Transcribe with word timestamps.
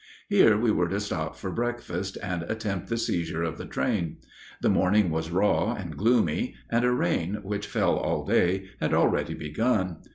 Here 0.29 0.57
we 0.57 0.71
were 0.71 0.87
to 0.89 0.99
stop 0.99 1.35
for 1.35 1.51
breakfast, 1.51 2.17
and 2.23 2.41
attempt 2.49 2.87
the 2.89 2.97
seizure 2.97 3.43
of 3.43 3.59
the 3.59 3.67
train. 3.67 4.17
The 4.59 4.67
morning 4.69 5.11
was 5.11 5.29
raw 5.29 5.73
and 5.75 5.95
gloomy, 5.95 6.55
and 6.71 6.83
a 6.83 6.91
rain, 6.91 7.35
which 7.43 7.67
fell 7.67 7.97
all 7.97 8.25
day, 8.25 8.69
had 8.79 8.95
already 8.95 9.35
begun. 9.35 9.97